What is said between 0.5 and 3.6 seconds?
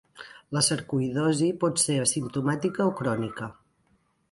La sarcoïdosi pot ser asimptomàtica o crònica.